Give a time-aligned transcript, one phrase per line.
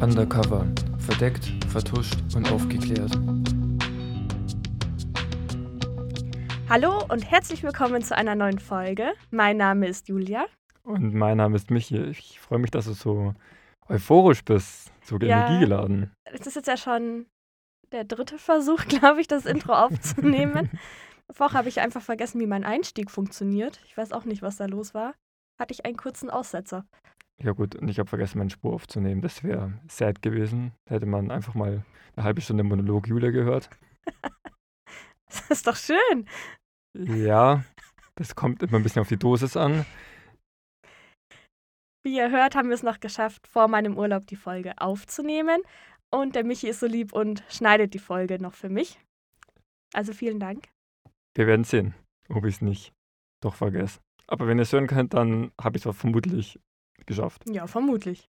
[0.00, 0.66] Undercover.
[0.98, 3.10] Verdeckt, vertuscht und aufgeklärt.
[6.68, 9.12] Hallo und herzlich willkommen zu einer neuen Folge.
[9.30, 10.46] Mein Name ist Julia.
[10.84, 11.96] Und mein Name ist Michi.
[11.98, 13.34] Ich freue mich, dass du so
[13.88, 15.40] euphorisch bist, so Ja.
[15.40, 16.12] energiegeladen.
[16.24, 17.26] Es ist jetzt ja schon
[17.92, 20.70] der dritte Versuch, glaube ich, das Intro aufzunehmen.
[21.30, 23.80] Vorher habe ich einfach vergessen, wie mein Einstieg funktioniert.
[23.86, 25.14] Ich weiß auch nicht, was da los war.
[25.58, 26.86] Hatte ich einen kurzen Aussetzer.
[27.42, 29.20] Ja gut, und ich habe vergessen, meine Spur aufzunehmen.
[29.20, 30.72] Das wäre sad gewesen.
[30.86, 31.84] Da hätte man einfach mal
[32.16, 33.70] eine halbe Stunde Monolog Julia gehört.
[35.30, 36.26] Das ist doch schön.
[36.94, 37.62] Ja,
[38.14, 39.84] das kommt immer ein bisschen auf die Dosis an.
[42.02, 45.60] Wie ihr hört, haben wir es noch geschafft, vor meinem Urlaub die Folge aufzunehmen.
[46.10, 48.98] Und der Michi ist so lieb und schneidet die Folge noch für mich.
[49.92, 50.70] Also vielen Dank.
[51.36, 51.94] Wir werden sehen,
[52.30, 52.92] ob ich es nicht
[53.42, 54.00] doch vergesse.
[54.26, 56.58] Aber wenn ihr es hören könnt, dann habe ich es vermutlich
[57.06, 57.44] geschafft.
[57.48, 58.28] Ja, vermutlich.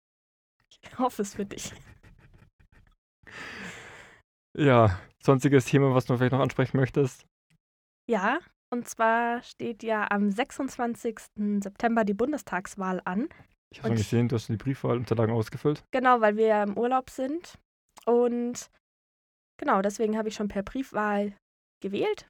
[0.83, 1.72] Ich hoffe es für dich.
[4.56, 7.27] Ja, sonstiges Thema, was du vielleicht noch ansprechen möchtest?
[8.09, 8.39] Ja,
[8.72, 11.19] und zwar steht ja am 26.
[11.62, 13.28] September die Bundestagswahl an.
[13.72, 15.84] Ich habe schon gesehen, du hast die Briefwahlunterlagen ausgefüllt.
[15.91, 17.59] Genau, weil wir ja im Urlaub sind.
[18.06, 18.70] Und
[19.59, 21.37] genau, deswegen habe ich schon per Briefwahl
[21.83, 22.28] gewählt.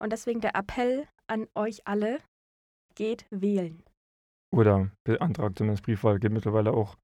[0.00, 2.20] Und deswegen der Appell an euch alle,
[2.94, 3.82] geht wählen.
[4.54, 6.96] Oder beantragt zumindest Briefwahl, geht mittlerweile auch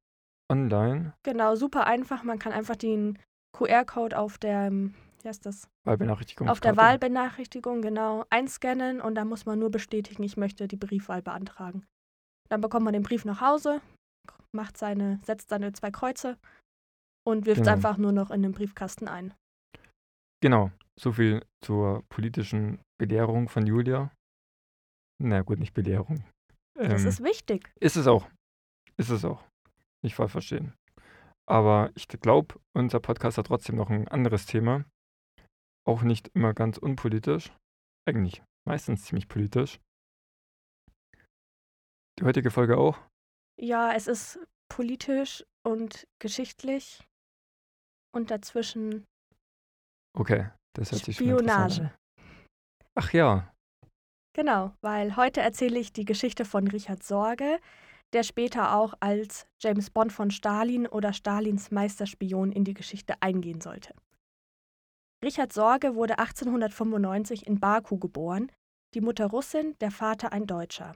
[0.51, 1.15] online.
[1.25, 2.23] Genau, super einfach.
[2.23, 3.19] Man kann einfach den
[3.57, 5.69] QR-Code auf der, ähm, wie heißt das?
[5.85, 6.49] Wahlbenachrichtigung.
[6.49, 11.23] Auf der Wahlbenachrichtigung, genau, einscannen und dann muss man nur bestätigen, ich möchte die Briefwahl
[11.23, 11.85] beantragen.
[12.49, 13.81] Dann bekommt man den Brief nach Hause,
[14.53, 16.37] macht seine, setzt seine zwei Kreuze
[17.27, 17.77] und wirft es Genau.
[17.77, 19.35] einfach nur noch in den Briefkasten ein.
[20.41, 24.11] Genau, so viel zur politischen Belehrung von Julia.
[25.23, 26.25] Na gut, nicht Belehrung.
[26.89, 27.71] Das Ähm, ist wichtig.
[27.81, 28.29] ist es auch.
[28.97, 29.45] Ist es auch.
[30.03, 30.73] Nicht falsch verstehen.
[31.47, 34.85] Aber ich glaube, unser Podcast hat trotzdem noch ein anderes Thema.
[35.87, 37.53] Auch nicht immer ganz unpolitisch.
[38.07, 39.79] Eigentlich meistens ziemlich politisch.
[42.19, 42.99] Die heutige Folge auch.
[43.61, 44.39] Ja, es ist
[44.69, 47.03] politisch und geschichtlich
[48.15, 49.05] und dazwischen
[50.17, 51.93] Okay, das hört sich Spionage.
[52.95, 53.53] Ach ja,
[54.33, 57.59] Genau, weil heute erzähle ich die Geschichte von Richard Sorge,
[58.13, 63.61] der später auch als James Bond von Stalin oder Stalins Meisterspion in die Geschichte eingehen
[63.61, 63.95] sollte.
[65.23, 68.51] Richard Sorge wurde 1895 in Baku geboren,
[68.95, 70.95] die Mutter Russin, der Vater ein Deutscher.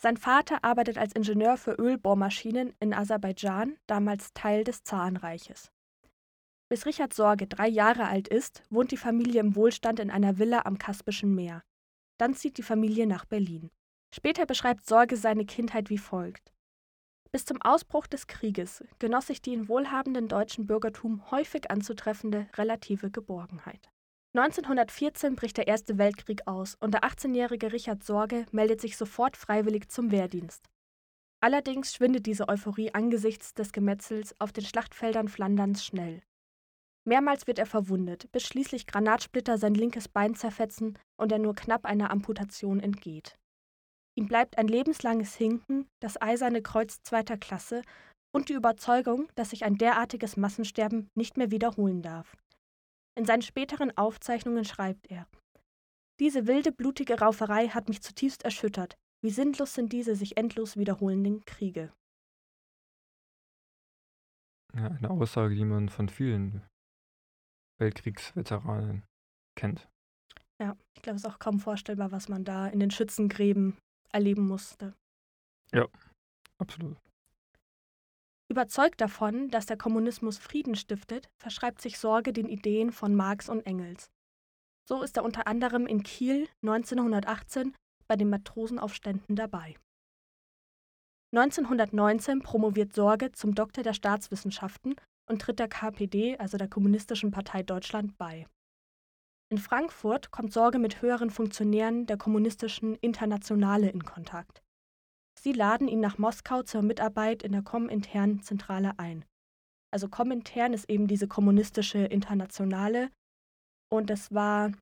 [0.00, 5.72] Sein Vater arbeitet als Ingenieur für Ölbohrmaschinen in Aserbaidschan, damals Teil des Zarenreiches.
[6.68, 10.62] Bis Richard Sorge drei Jahre alt ist, wohnt die Familie im Wohlstand in einer Villa
[10.66, 11.62] am Kaspischen Meer.
[12.18, 13.70] Dann zieht die Familie nach Berlin.
[14.14, 16.52] Später beschreibt Sorge seine Kindheit wie folgt.
[17.30, 23.10] Bis zum Ausbruch des Krieges genoss ich die in wohlhabenden deutschen Bürgertum häufig anzutreffende relative
[23.10, 23.90] Geborgenheit.
[24.34, 29.88] 1914 bricht der Erste Weltkrieg aus und der 18-jährige Richard Sorge meldet sich sofort freiwillig
[29.88, 30.68] zum Wehrdienst.
[31.40, 36.22] Allerdings schwindet diese Euphorie angesichts des Gemetzels auf den Schlachtfeldern Flanderns schnell.
[37.08, 41.86] Mehrmals wird er verwundet, bis schließlich Granatsplitter sein linkes Bein zerfetzen und er nur knapp
[41.86, 43.38] einer Amputation entgeht.
[44.14, 47.80] Ihm bleibt ein lebenslanges Hinken, das eiserne Kreuz zweiter Klasse
[48.30, 52.36] und die Überzeugung, dass sich ein derartiges Massensterben nicht mehr wiederholen darf.
[53.16, 55.26] In seinen späteren Aufzeichnungen schreibt er:
[56.20, 58.98] Diese wilde, blutige Rauferei hat mich zutiefst erschüttert.
[59.24, 61.90] Wie sinnlos sind diese sich endlos wiederholenden Kriege.
[64.74, 66.62] ja, eine Aussage, die man von vielen
[67.78, 69.04] Weltkriegsveteranen
[69.56, 69.88] kennt.
[70.60, 73.78] Ja, ich glaube, es ist auch kaum vorstellbar, was man da in den Schützengräben
[74.12, 74.94] erleben musste.
[76.58, 76.96] Absolut.
[78.50, 83.66] Überzeugt davon, dass der Kommunismus Frieden stiftet, verschreibt sich Sorge den Ideen von Marx und
[83.66, 84.10] Engels.
[84.88, 87.76] So ist er unter anderem in Kiel 1918
[88.08, 89.76] bei den Matrosenaufständen dabei.
[91.36, 94.96] 1919 promoviert Sorge zum Doktor der Staatswissenschaften
[95.28, 98.46] und tritt der KPD, also der Kommunistischen Partei Deutschland, bei.
[99.50, 104.62] In Frankfurt kommt Sorge mit höheren Funktionären der kommunistischen Internationale in Kontakt.
[105.40, 109.24] Sie laden ihn nach Moskau zur Mitarbeit in der Komintern Zentrale ein.
[109.90, 113.10] Also Komintern ist eben diese kommunistische Internationale
[113.90, 114.72] und es war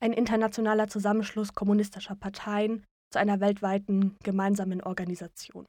[0.00, 5.64] ein internationaler Zusammenschluss kommunistischer Parteien zu einer weltweiten gemeinsamen Organisation.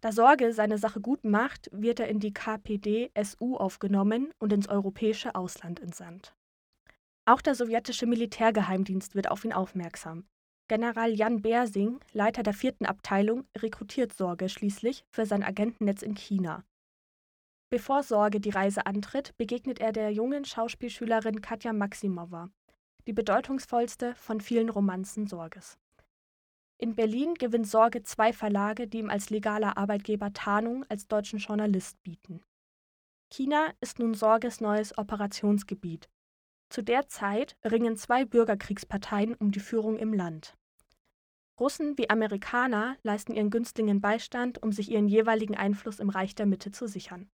[0.00, 5.34] Da Sorge seine Sache gut macht, wird er in die KPD-SU aufgenommen und ins europäische
[5.34, 6.34] Ausland entsandt.
[7.24, 10.26] Auch der sowjetische Militärgeheimdienst wird auf ihn aufmerksam.
[10.68, 16.64] General Jan Bersing, Leiter der vierten Abteilung, rekrutiert Sorge schließlich für sein Agentennetz in China.
[17.70, 22.50] Bevor Sorge die Reise antritt, begegnet er der jungen Schauspielschülerin Katja Maximowa,
[23.06, 25.78] die bedeutungsvollste von vielen Romanzen Sorges.
[26.78, 32.02] In Berlin gewinnt Sorge zwei Verlage, die ihm als legaler Arbeitgeber Tarnung als deutschen Journalist
[32.02, 32.42] bieten.
[33.32, 36.08] China ist nun Sorges neues Operationsgebiet.
[36.68, 40.54] Zu der Zeit ringen zwei Bürgerkriegsparteien um die Führung im Land.
[41.58, 46.44] Russen wie Amerikaner leisten ihren Günstlingen Beistand, um sich ihren jeweiligen Einfluss im Reich der
[46.44, 47.30] Mitte zu sichern.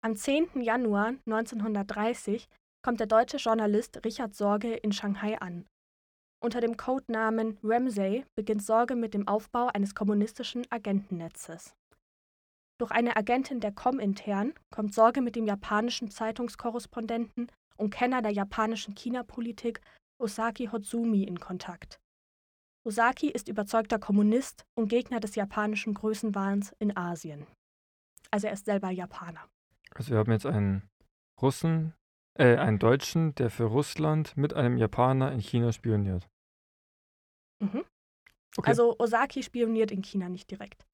[0.00, 0.62] Am 10.
[0.62, 2.48] Januar 1930
[2.82, 5.66] kommt der deutsche Journalist Richard Sorge in Shanghai an.
[6.42, 11.74] Unter dem Codenamen Ramsay beginnt Sorge mit dem Aufbau eines kommunistischen Agentennetzes.
[12.78, 18.94] Durch eine Agentin der Komintern kommt Sorge mit dem japanischen Zeitungskorrespondenten und Kenner der japanischen
[18.94, 19.80] China-Politik
[20.18, 21.98] Osaki Hotsumi in Kontakt.
[22.86, 27.46] Osaki ist überzeugter Kommunist und Gegner des japanischen Größenwahns in Asien.
[28.30, 29.48] Also er ist selber Japaner.
[29.94, 30.88] Also wir haben jetzt einen
[31.40, 31.94] Russen,
[32.38, 36.28] äh, einen Deutschen, der für Russland mit einem Japaner in China spioniert.
[37.60, 37.84] Mhm.
[38.56, 38.70] Okay.
[38.70, 40.86] Also Osaki spioniert in China nicht direkt.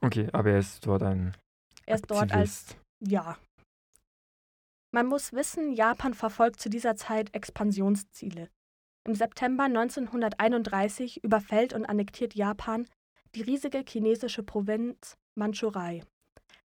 [0.00, 1.36] Okay, aber er ist dort ein.
[1.86, 2.30] Er ist Aktivist.
[2.30, 2.76] dort als.
[3.00, 3.38] Ja.
[4.92, 8.48] Man muss wissen, Japan verfolgt zu dieser Zeit Expansionsziele.
[9.06, 12.86] Im September 1931 überfällt und annektiert Japan
[13.34, 16.02] die riesige chinesische Provinz Mandschurei.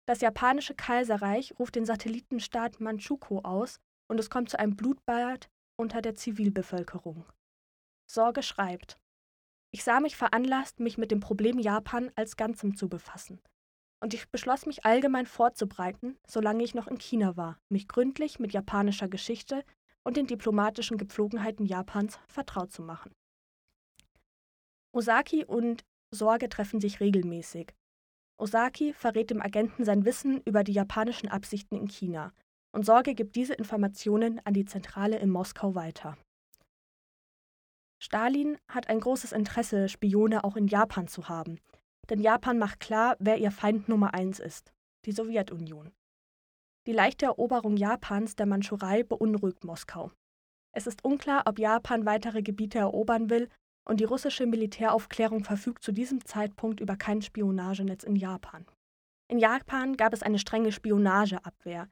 [0.06, 3.80] Das japanische Kaiserreich ruft den Satellitenstaat Manchukuo aus
[4.10, 7.26] und es kommt zu einem Blutbad unter der Zivilbevölkerung.
[8.06, 9.00] Sorge schreibt:
[9.72, 13.42] Ich sah mich veranlasst, mich mit dem Problem Japan als Ganzem zu befassen.
[14.02, 18.52] Und ich beschloss mich allgemein vorzubereiten, solange ich noch in China war, mich gründlich mit
[18.52, 19.64] japanischer Geschichte
[20.04, 23.16] und den diplomatischen Gepflogenheiten Japans vertraut zu machen.
[24.92, 27.74] Osaki und Sorge treffen sich regelmäßig.
[28.44, 32.34] Osaki verrät dem Agenten sein Wissen über die japanischen Absichten in China
[32.74, 36.18] und Sorge gibt diese Informationen an die Zentrale in Moskau weiter.
[38.00, 41.58] Stalin hat ein großes Interesse, Spione auch in Japan zu haben,
[42.10, 44.74] denn Japan macht klar, wer ihr Feind Nummer eins ist,
[45.06, 45.94] die Sowjetunion.
[46.86, 50.12] Die leichte Eroberung Japans der Mandschurei beunruhigt Moskau.
[50.74, 53.48] Es ist unklar, ob Japan weitere Gebiete erobern will
[53.86, 58.66] und die russische Militäraufklärung verfügt zu diesem Zeitpunkt über kein Spionagenetz in Japan.
[59.30, 61.90] In Japan gab es eine strenge Spionageabwehr.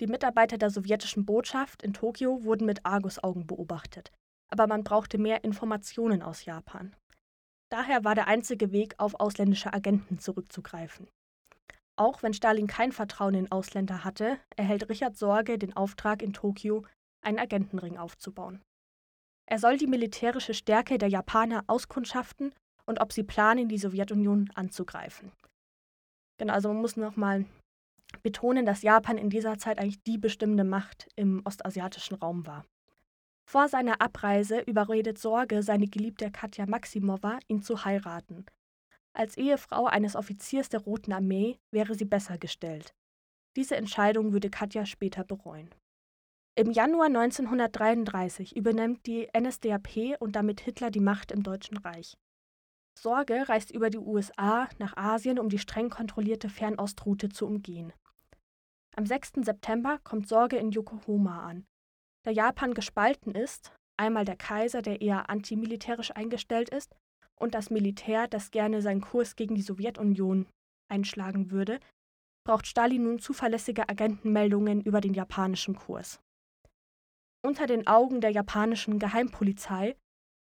[0.00, 4.10] Die Mitarbeiter der sowjetischen Botschaft in Tokio wurden mit Argusaugen beobachtet,
[4.48, 6.96] aber man brauchte mehr Informationen aus Japan.
[7.70, 11.08] Daher war der einzige Weg, auf ausländische Agenten zurückzugreifen.
[11.96, 16.84] Auch wenn Stalin kein Vertrauen in Ausländer hatte, erhält Richard Sorge den Auftrag in Tokio,
[17.22, 18.62] einen Agentenring aufzubauen.
[19.50, 22.54] Er soll die militärische Stärke der Japaner auskundschaften
[22.86, 25.32] und ob sie planen, die Sowjetunion anzugreifen.
[26.38, 27.46] Genau, also man muss nochmal
[28.22, 32.64] betonen, dass Japan in dieser Zeit eigentlich die bestimmende Macht im ostasiatischen Raum war.
[33.44, 38.46] Vor seiner Abreise überredet Sorge seine Geliebte Katja Maximowa, ihn zu heiraten.
[39.12, 42.94] Als Ehefrau eines Offiziers der Roten Armee wäre sie besser gestellt.
[43.56, 45.74] Diese Entscheidung würde Katja später bereuen.
[46.56, 52.16] Im Januar 1933 übernimmt die NSDAP und damit Hitler die Macht im Deutschen Reich.
[52.98, 57.92] Sorge reist über die USA nach Asien, um die streng kontrollierte Fernostroute zu umgehen.
[58.96, 59.32] Am 6.
[59.42, 61.64] September kommt Sorge in Yokohama an.
[62.24, 66.94] Da Japan gespalten ist, einmal der Kaiser, der eher antimilitärisch eingestellt ist,
[67.36, 70.46] und das Militär, das gerne seinen Kurs gegen die Sowjetunion
[70.90, 71.80] einschlagen würde,
[72.44, 76.20] braucht Stalin nun zuverlässige Agentenmeldungen über den japanischen Kurs.
[77.42, 79.96] Unter den Augen der japanischen Geheimpolizei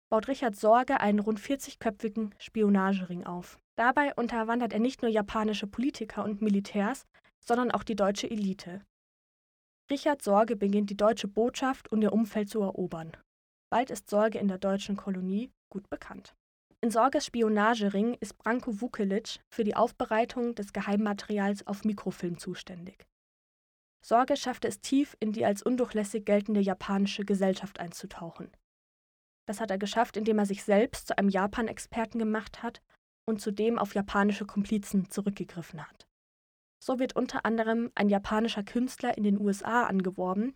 [0.09, 3.59] baut Richard Sorge einen rund 40-köpfigen Spionagering auf.
[3.77, 7.05] Dabei unterwandert er nicht nur japanische Politiker und Militärs,
[7.45, 8.81] sondern auch die deutsche Elite.
[9.91, 13.15] Richard Sorge beginnt die deutsche Botschaft und ihr Umfeld zu erobern.
[13.69, 16.35] Bald ist Sorge in der deutschen Kolonie gut bekannt.
[16.81, 23.07] In Sorges Spionagering ist Branko Vukelic für die Aufbereitung des Geheimmaterials auf Mikrofilm zuständig.
[24.07, 28.49] Sorge schaffte es tief in die als undurchlässig geltende japanische Gesellschaft einzutauchen.
[29.45, 32.81] Das hat er geschafft, indem er sich selbst zu einem Japan-Experten gemacht hat
[33.27, 36.07] und zudem auf japanische Komplizen zurückgegriffen hat.
[36.81, 40.55] So wird unter anderem ein japanischer Künstler in den USA angeworben.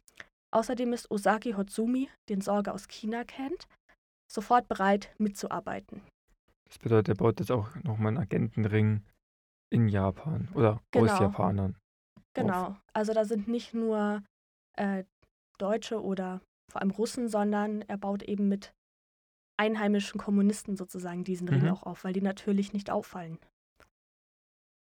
[0.52, 3.68] Außerdem ist Osaki Hotsumi, den Sorge aus China kennt,
[4.32, 6.02] sofort bereit mitzuarbeiten.
[6.70, 9.04] Das bedeutet, er baut jetzt auch nochmal einen Agentenring
[9.74, 11.12] in Japan oder genau.
[11.12, 11.81] aus Japanern.
[12.34, 12.68] Genau.
[12.68, 12.82] Auf.
[12.94, 14.24] Also da sind nicht nur
[14.78, 15.04] äh,
[15.58, 18.74] Deutsche oder vor allem Russen, sondern er baut eben mit
[19.58, 21.70] einheimischen Kommunisten sozusagen diesen Ring mhm.
[21.70, 23.38] auch auf, weil die natürlich nicht auffallen.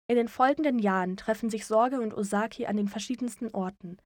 [0.09, 3.97] In den folgenden Jahren treffen sich Sorge und Osaki an den verschiedensten Orten.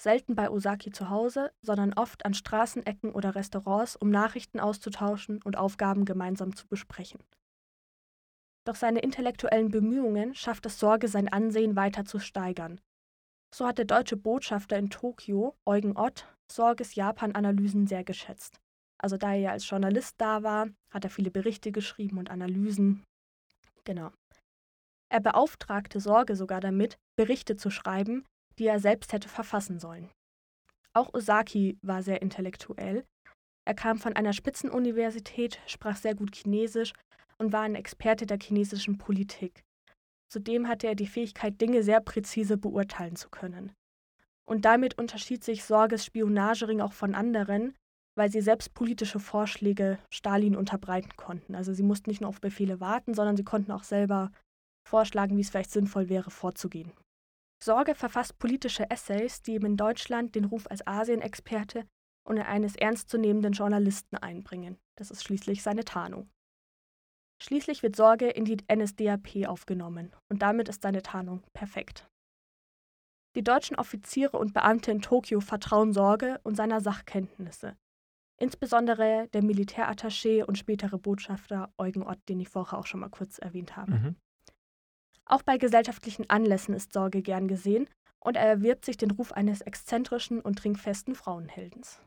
[0.00, 5.58] Selten bei Osaki zu Hause, sondern oft an Straßenecken oder Restaurants, um Nachrichten auszutauschen und
[5.58, 7.20] Aufgaben gemeinsam zu besprechen.
[8.66, 12.80] Doch seine intellektuellen Bemühungen schafft es Sorge, sein Ansehen weiter zu steigern.
[13.54, 18.60] So hat der deutsche Botschafter in Tokio, Eugen Ott, Sorges Japan-Analysen sehr geschätzt.
[18.98, 23.02] Also da er ja als Journalist da war, hat er viele Berichte geschrieben und Analysen.
[23.84, 24.10] Genau.
[25.08, 28.24] Er beauftragte Sorge sogar damit, Berichte zu schreiben,
[28.58, 30.10] die er selbst hätte verfassen sollen.
[30.92, 33.04] Auch Osaki war sehr intellektuell.
[33.64, 36.92] Er kam von einer Spitzenuniversität, sprach sehr gut Chinesisch
[37.40, 39.64] und war ein Experte der chinesischen Politik.
[40.28, 43.72] Zudem hatte er die Fähigkeit, Dinge sehr präzise beurteilen zu können.
[44.44, 47.74] Und damit unterschied sich Sorges Spionagering auch von anderen,
[48.14, 51.54] weil sie selbst politische Vorschläge Stalin unterbreiten konnten.
[51.54, 54.30] Also sie mussten nicht nur auf Befehle warten, sondern sie konnten auch selber
[54.86, 56.92] vorschlagen, wie es vielleicht sinnvoll wäre, vorzugehen.
[57.62, 61.86] Sorge verfasst politische Essays, die ihm in Deutschland den Ruf als Asien-Experte
[62.24, 64.78] und eines ernstzunehmenden Journalisten einbringen.
[64.96, 66.28] Das ist schließlich seine Tarnung.
[67.42, 72.06] Schließlich wird Sorge in die NSDAP aufgenommen und damit ist seine Tarnung perfekt.
[73.36, 77.76] Die deutschen Offiziere und Beamte in Tokio vertrauen Sorge und seiner Sachkenntnisse.
[78.38, 83.38] Insbesondere der Militärattaché und spätere Botschafter Eugen Ott, den ich vorher auch schon mal kurz
[83.38, 83.92] erwähnt habe.
[83.92, 84.16] Mhm.
[85.26, 89.60] Auch bei gesellschaftlichen Anlässen ist Sorge gern gesehen und er erwirbt sich den Ruf eines
[89.60, 92.00] exzentrischen und trinkfesten Frauenheldens.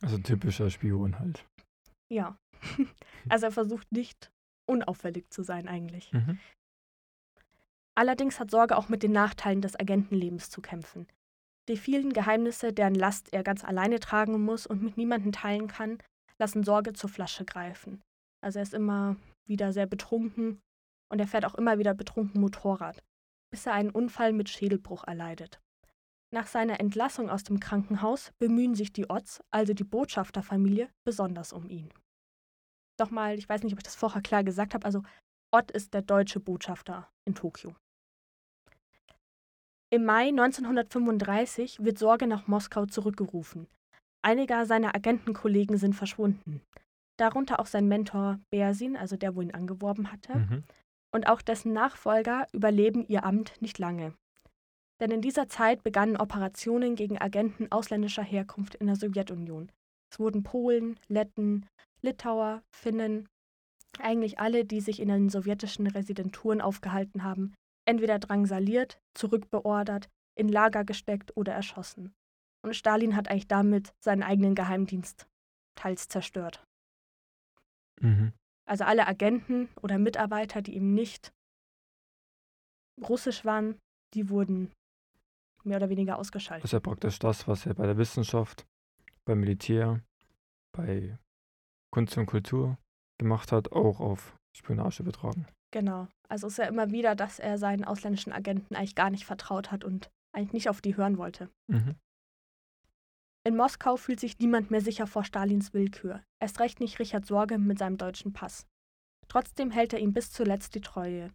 [0.00, 1.44] Also ein typischer Spion halt.
[2.08, 2.36] Ja.
[3.28, 4.30] Also er versucht nicht
[4.66, 6.12] unauffällig zu sein eigentlich.
[6.12, 6.38] Mhm.
[7.96, 11.08] Allerdings hat Sorge auch mit den Nachteilen des Agentenlebens zu kämpfen.
[11.68, 15.98] Die vielen Geheimnisse, deren Last er ganz alleine tragen muss und mit niemandem teilen kann,
[16.38, 18.00] lassen Sorge zur Flasche greifen.
[18.40, 20.60] Also er ist immer wieder sehr betrunken
[21.08, 23.02] und er fährt auch immer wieder betrunken Motorrad,
[23.50, 25.60] bis er einen Unfall mit Schädelbruch erleidet.
[26.32, 31.68] Nach seiner Entlassung aus dem Krankenhaus bemühen sich die Otts, also die Botschafterfamilie, besonders um
[31.68, 31.88] ihn.
[32.98, 35.02] Doch mal, ich weiß nicht, ob ich das vorher klar gesagt habe, also
[35.52, 37.74] Ott ist der deutsche Botschafter in Tokio.
[39.90, 43.68] Im Mai 1935 wird Sorge nach Moskau zurückgerufen.
[44.22, 46.60] Einige seiner Agentenkollegen sind verschwunden.
[47.18, 50.64] Darunter auch sein Mentor Bersin, also der, wo ihn angeworben hatte, mhm
[51.16, 54.12] und auch dessen Nachfolger überleben ihr Amt nicht lange.
[55.00, 59.70] Denn in dieser Zeit begannen Operationen gegen Agenten ausländischer Herkunft in der Sowjetunion.
[60.16, 61.66] Es wurden Polen, Letten,
[62.00, 63.28] Litauer, Finnen,
[63.98, 67.52] eigentlich alle, die sich in den sowjetischen Residenturen aufgehalten haben,
[67.86, 72.14] entweder drangsaliert, zurückbeordert, in Lager gesteckt oder erschossen.
[72.64, 75.26] Und Stalin hat eigentlich damit seinen eigenen Geheimdienst
[75.74, 76.64] teils zerstört.
[78.00, 78.32] Mhm.
[78.66, 81.30] Also alle Agenten oder Mitarbeiter, die eben nicht
[83.06, 83.78] russisch waren,
[84.14, 84.72] die wurden
[85.62, 86.64] mehr oder weniger ausgeschaltet.
[86.64, 88.66] Das ist ja praktisch das, was er bei der Wissenschaft,
[89.26, 90.00] beim Militär,
[90.72, 91.18] bei
[91.92, 92.78] Kunst und Kultur
[93.18, 95.46] gemacht hat, auch auf Spionage betragen.
[95.72, 96.08] Genau.
[96.28, 99.84] Also ist ja immer wieder, dass er seinen ausländischen Agenten eigentlich gar nicht vertraut hat
[99.84, 101.50] und eigentlich nicht auf die hören wollte.
[101.66, 101.96] Mhm.
[103.44, 107.58] In Moskau fühlt sich niemand mehr sicher vor Stalins Willkür, erst recht nicht Richard Sorge
[107.58, 108.66] mit seinem deutschen Pass.
[109.28, 111.30] Trotzdem hält er ihm bis zuletzt die Treue.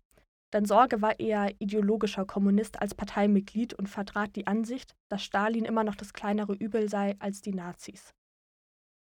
[0.53, 5.84] Denn Sorge war eher ideologischer Kommunist als Parteimitglied und vertrat die Ansicht, dass Stalin immer
[5.84, 8.13] noch das kleinere Übel sei als die Nazis.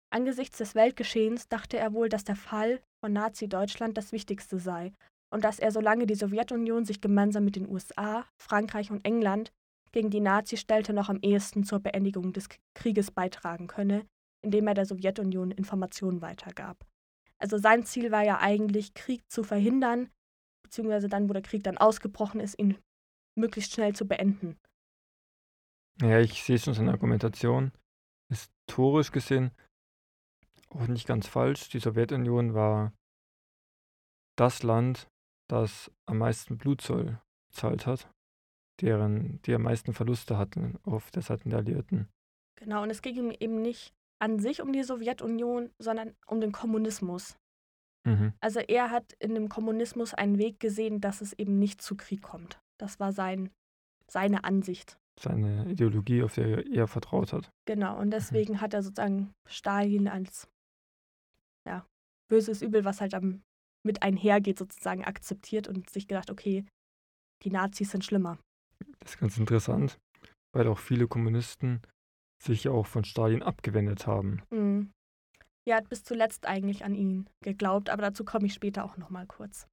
[0.09, 4.93] Angesichts des Weltgeschehens dachte er wohl, dass der Fall von Nazi-Deutschland das Wichtigste sei
[5.29, 9.51] und dass er, solange die Sowjetunion sich gemeinsam mit den USA, Frankreich und England
[9.91, 14.05] gegen die Nazis stellte, noch am ehesten zur Beendigung des Krieges beitragen könne,
[14.41, 16.85] indem er der Sowjetunion Informationen weitergab.
[17.37, 20.09] Also sein Ziel war ja eigentlich, Krieg zu verhindern,
[20.67, 22.77] beziehungsweise dann, wo der Krieg dann ausgebrochen ist, ihn
[23.35, 24.57] möglichst schnell zu beenden.
[26.01, 27.71] Ja, ich sehe schon seine Argumentation.
[28.29, 29.51] Historisch gesehen
[30.69, 31.69] auch nicht ganz falsch.
[31.69, 32.93] Die Sowjetunion war
[34.37, 35.07] das Land,
[35.49, 37.19] das am meisten Blutzoll
[37.49, 38.09] bezahlt hat
[38.81, 42.07] deren, die am meisten Verluste hatten auf der Seite der Alliierten.
[42.55, 46.51] Genau, und es ging ihm eben nicht an sich um die Sowjetunion, sondern um den
[46.51, 47.37] Kommunismus.
[48.07, 48.33] Mhm.
[48.39, 52.21] Also er hat in dem Kommunismus einen Weg gesehen, dass es eben nicht zu Krieg
[52.21, 52.59] kommt.
[52.79, 53.49] Das war sein,
[54.09, 54.97] seine Ansicht.
[55.19, 57.51] Seine Ideologie, auf der er vertraut hat.
[57.65, 58.11] Genau, und mhm.
[58.11, 58.61] deswegen mhm.
[58.61, 60.47] hat er sozusagen Stalin als
[61.67, 61.85] ja,
[62.29, 63.41] böses Übel, was halt am,
[63.83, 66.65] mit einhergeht, sozusagen akzeptiert und sich gedacht, okay,
[67.43, 68.37] die Nazis sind schlimmer.
[68.99, 69.97] Das ist ganz interessant,
[70.53, 71.81] weil auch viele Kommunisten
[72.41, 74.43] sich auch von Stalin abgewendet haben.
[74.51, 74.91] Mhm.
[75.67, 79.09] Er hat bis zuletzt eigentlich an ihn geglaubt, aber dazu komme ich später auch noch
[79.09, 79.67] mal kurz.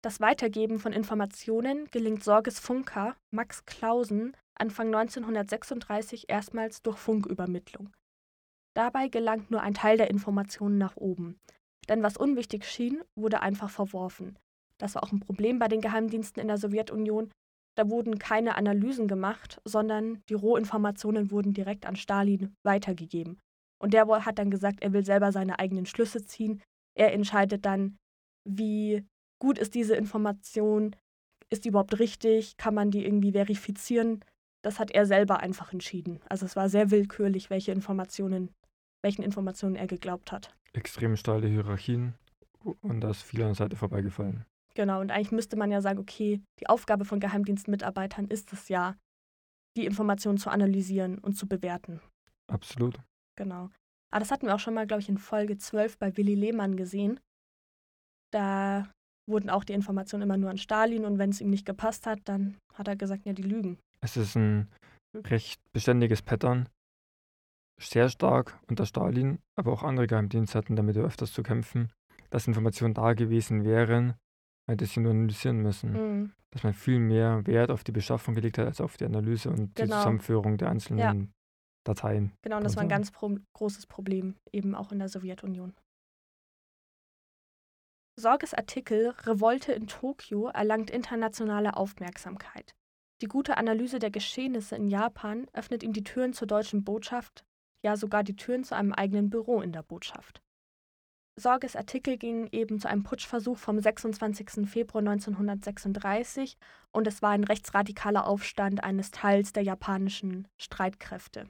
[0.00, 7.92] Das Weitergeben von Informationen gelingt Sorges Funker Max Clausen Anfang 1936 erstmals durch Funkübermittlung.
[8.74, 11.38] Dabei gelangt nur ein Teil der Informationen nach oben.
[11.90, 14.38] Denn was unwichtig schien, wurde einfach verworfen.
[14.78, 17.30] Das war auch ein Problem bei den Geheimdiensten in der Sowjetunion.
[17.74, 23.38] Da wurden keine Analysen gemacht, sondern die Rohinformationen wurden direkt an Stalin weitergegeben.
[23.80, 26.62] Und der hat dann gesagt, er will selber seine eigenen Schlüsse ziehen.
[26.94, 27.96] Er entscheidet dann,
[28.44, 29.04] wie
[29.40, 30.96] gut ist diese Information,
[31.50, 34.24] ist die überhaupt richtig, kann man die irgendwie verifizieren.
[34.62, 36.20] Das hat er selber einfach entschieden.
[36.28, 38.50] Also es war sehr willkürlich, welche Informationen,
[39.02, 40.54] welchen Informationen er geglaubt hat.
[40.72, 42.14] Extrem steile Hierarchien
[42.82, 44.44] und da ist viel an der Seite vorbeigefallen.
[44.74, 48.96] Genau, und eigentlich müsste man ja sagen, okay, die Aufgabe von Geheimdienstmitarbeitern ist es ja,
[49.76, 52.00] die Informationen zu analysieren und zu bewerten.
[52.48, 53.00] Absolut.
[53.38, 53.70] Genau.
[54.10, 56.76] Aber das hatten wir auch schon mal, glaube ich, in Folge 12 bei Willi Lehmann
[56.76, 57.20] gesehen.
[58.32, 58.90] Da
[59.28, 62.20] wurden auch die Informationen immer nur an Stalin und wenn es ihm nicht gepasst hat,
[62.24, 63.78] dann hat er gesagt, ja, die lügen.
[64.00, 64.68] Es ist ein
[65.14, 66.68] recht beständiges Pattern.
[67.80, 71.92] Sehr stark unter Stalin, aber auch andere Geheimdienste hatten damit öfters zu kämpfen,
[72.30, 74.14] dass Informationen da gewesen wären,
[74.68, 75.92] hätte sie nur analysieren müssen.
[75.92, 76.32] Mhm.
[76.50, 79.76] Dass man viel mehr Wert auf die Beschaffung gelegt hat, als auf die Analyse und
[79.76, 79.86] genau.
[79.86, 81.28] die Zusammenführung der einzelnen ja.
[81.88, 82.32] Dateien.
[82.42, 85.74] Genau, und das war ein ganz pro großes Problem, eben auch in der Sowjetunion.
[88.16, 92.74] Sorges Artikel Revolte in Tokio erlangt internationale Aufmerksamkeit.
[93.20, 97.44] Die gute Analyse der Geschehnisse in Japan öffnet ihm die Türen zur deutschen Botschaft,
[97.84, 100.42] ja sogar die Türen zu einem eigenen Büro in der Botschaft.
[101.36, 104.68] Sorges Artikel ging eben zu einem Putschversuch vom 26.
[104.68, 106.56] Februar 1936
[106.90, 111.48] und es war ein rechtsradikaler Aufstand eines Teils der japanischen Streitkräfte.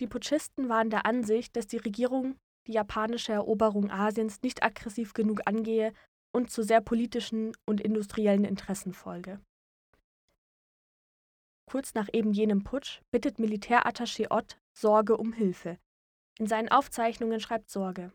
[0.00, 2.36] Die Putschisten waren der Ansicht, dass die Regierung
[2.66, 5.92] die japanische Eroberung Asiens nicht aggressiv genug angehe
[6.32, 9.40] und zu sehr politischen und industriellen Interessen folge.
[11.68, 15.78] Kurz nach eben jenem Putsch bittet Militärattaché Ott Sorge um Hilfe.
[16.38, 18.12] In seinen Aufzeichnungen schreibt Sorge: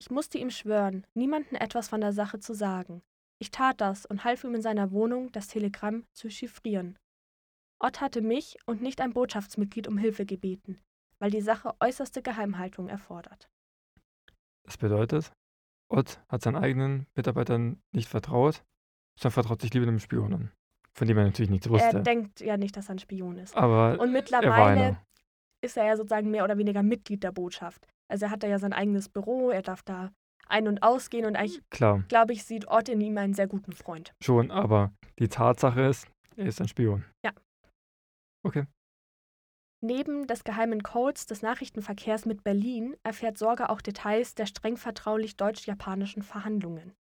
[0.00, 3.02] Ich musste ihm schwören, niemandem etwas von der Sache zu sagen.
[3.40, 6.98] Ich tat das und half ihm in seiner Wohnung, das Telegramm zu chiffrieren.
[7.80, 10.80] Ott hatte mich und nicht ein Botschaftsmitglied um Hilfe gebeten,
[11.20, 13.48] weil die Sache äußerste Geheimhaltung erfordert.
[14.64, 15.32] Das bedeutet,
[15.90, 18.62] Ott hat seinen eigenen Mitarbeitern nicht vertraut,
[19.18, 20.52] sondern vertraut sich lieber einem Spion an,
[20.94, 21.96] von dem er natürlich nichts wusste.
[21.96, 23.56] Er denkt ja nicht, dass er ein Spion ist.
[23.56, 25.02] Aber Und mittlerweile er
[25.64, 27.88] ist er ja sozusagen mehr oder weniger Mitglied der Botschaft.
[28.10, 30.12] Also er hat da ja sein eigenes Büro, er darf da
[30.46, 34.14] ein- und ausgehen und eigentlich, glaube ich, sieht Ott in ihm einen sehr guten Freund.
[34.22, 37.04] Schon, aber die Tatsache ist, er ist ein Spion.
[37.24, 37.32] Ja.
[38.44, 38.66] Okay.
[39.80, 45.36] Neben des geheimen Codes des Nachrichtenverkehrs mit Berlin erfährt Sorge auch Details der streng vertraulich
[45.36, 46.96] deutsch-japanischen Verhandlungen.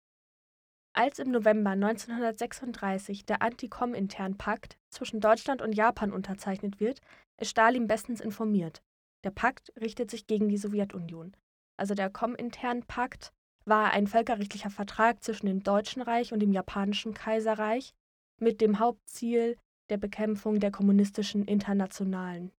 [0.92, 7.00] Als im November 1936 der Anti-Com-Intern-Pakt zwischen Deutschland und Japan unterzeichnet wird,
[7.38, 8.82] ist Stalin bestens informiert.
[9.24, 11.34] Der Pakt richtet sich gegen die Sowjetunion.
[11.78, 13.32] Also der Com-Intern-Pakt
[13.64, 17.94] war ein völkerrechtlicher Vertrag zwischen dem Deutschen Reich und dem Japanischen Kaiserreich
[18.38, 19.56] mit dem Hauptziel
[19.88, 22.52] der Bekämpfung der kommunistischen Internationalen.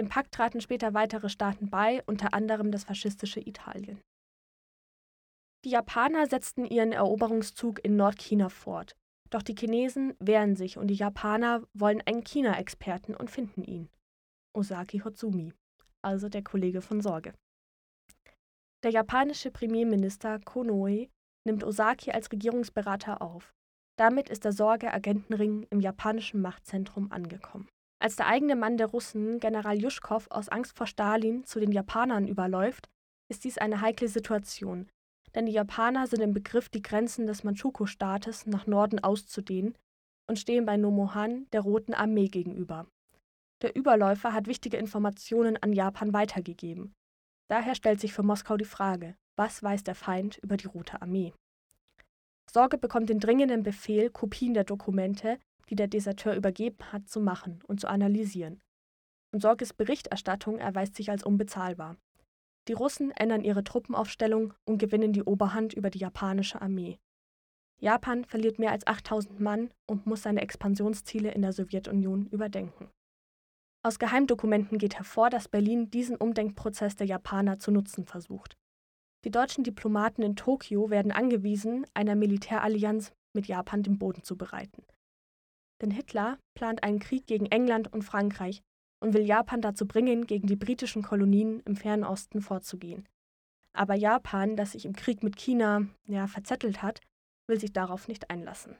[0.00, 4.00] Dem Pakt traten später weitere Staaten bei, unter anderem das faschistische Italien.
[5.62, 8.96] Die Japaner setzten ihren Eroberungszug in Nordchina fort,
[9.28, 13.90] doch die Chinesen wehren sich und die Japaner wollen einen China-Experten und finden ihn.
[14.56, 15.52] Osaki Hotsumi,
[16.00, 17.34] also der Kollege von Sorge.
[18.82, 21.10] Der japanische Premierminister Konoe
[21.44, 23.52] nimmt Osaki als Regierungsberater auf.
[23.98, 27.68] Damit ist der Sorge-Agentenring im japanischen Machtzentrum angekommen.
[28.02, 32.26] Als der eigene Mann der Russen, General Juschkow, aus Angst vor Stalin zu den Japanern
[32.26, 32.88] überläuft,
[33.28, 34.88] ist dies eine heikle Situation,
[35.34, 39.76] denn die Japaner sind im Begriff, die Grenzen des Manchukuo-Staates nach Norden auszudehnen
[40.26, 42.86] und stehen bei Nomohan der Roten Armee gegenüber.
[43.62, 46.94] Der Überläufer hat wichtige Informationen an Japan weitergegeben.
[47.48, 51.34] Daher stellt sich für Moskau die Frage, was weiß der Feind über die Rote Armee?
[52.50, 55.38] Sorge bekommt den dringenden Befehl, Kopien der Dokumente,
[55.70, 58.60] die der Deserteur übergeben hat, zu machen und zu analysieren.
[59.32, 61.96] Und Sorges Berichterstattung erweist sich als unbezahlbar.
[62.68, 66.98] Die Russen ändern ihre Truppenaufstellung und gewinnen die Oberhand über die japanische Armee.
[67.80, 72.90] Japan verliert mehr als 8000 Mann und muss seine Expansionsziele in der Sowjetunion überdenken.
[73.82, 78.58] Aus Geheimdokumenten geht hervor, dass Berlin diesen Umdenkprozess der Japaner zu nutzen versucht.
[79.24, 84.84] Die deutschen Diplomaten in Tokio werden angewiesen, einer Militärallianz mit Japan den Boden zu bereiten.
[85.80, 88.62] Denn Hitler plant einen Krieg gegen England und Frankreich
[89.02, 93.08] und will Japan dazu bringen, gegen die britischen Kolonien im Fernen Osten vorzugehen.
[93.72, 97.00] Aber Japan, das sich im Krieg mit China ja, verzettelt hat,
[97.48, 98.76] will sich darauf nicht einlassen.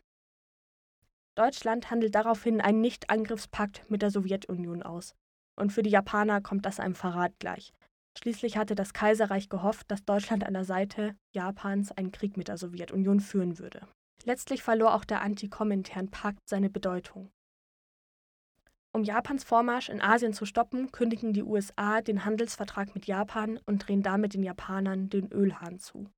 [1.37, 5.15] Deutschland handelt daraufhin einen Nicht-Angriffspakt mit der Sowjetunion aus.
[5.59, 7.73] Und für die Japaner kommt das einem Verrat gleich.
[8.19, 12.59] Schließlich hatte das Kaiserreich gehofft, dass Deutschland an der Seite Japans einen Krieg mit der
[12.59, 13.87] Sowjetunion führen würde.
[14.25, 17.31] Letztlich verlor auch der Antikomintern-Pakt seine Bedeutung.
[18.93, 23.87] Um Japans Vormarsch in Asien zu stoppen, kündigen die USA den Handelsvertrag mit Japan und
[23.87, 26.11] drehen damit den Japanern den Ölhahn zu.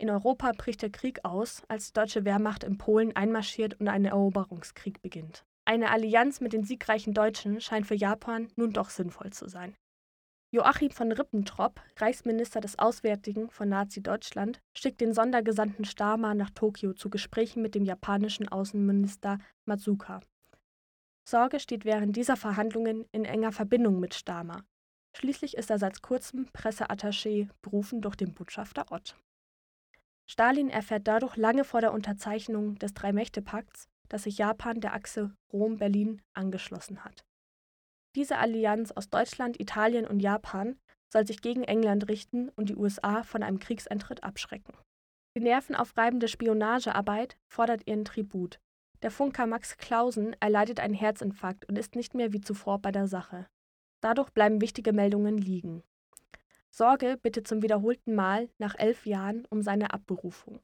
[0.00, 4.04] In Europa bricht der Krieg aus, als die deutsche Wehrmacht in Polen einmarschiert und ein
[4.04, 5.44] Eroberungskrieg beginnt.
[5.64, 9.74] Eine Allianz mit den siegreichen Deutschen scheint für Japan nun doch sinnvoll zu sein.
[10.50, 17.10] Joachim von Ribbentrop, Reichsminister des Auswärtigen von Nazi-Deutschland, schickt den Sondergesandten Stahmer nach Tokio zu
[17.10, 20.20] Gesprächen mit dem japanischen Außenminister Matsuka.
[21.28, 24.64] Sorge steht während dieser Verhandlungen in enger Verbindung mit Stahmer.
[25.14, 29.16] Schließlich ist er seit kurzem Presseattaché berufen durch den Botschafter Ott.
[30.26, 36.22] Stalin erfährt dadurch lange vor der Unterzeichnung des Drei-Mächte-Pakts, dass sich Japan der Achse Rom-Berlin
[36.32, 37.27] angeschlossen hat.
[38.18, 40.76] Diese Allianz aus Deutschland, Italien und Japan
[41.08, 44.74] soll sich gegen England richten und die USA von einem Kriegseintritt abschrecken.
[45.36, 48.58] Die nervenaufreibende Spionagearbeit fordert ihren Tribut.
[49.02, 53.06] Der Funker Max Clausen erleidet einen Herzinfarkt und ist nicht mehr wie zuvor bei der
[53.06, 53.46] Sache.
[54.00, 55.84] Dadurch bleiben wichtige Meldungen liegen.
[56.70, 60.58] Sorge bittet zum wiederholten Mal nach elf Jahren um seine Abberufung.